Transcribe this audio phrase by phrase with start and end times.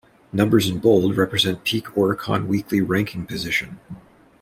[0.33, 3.79] Numbers in bold represent peak Oricon Weekly Ranking position.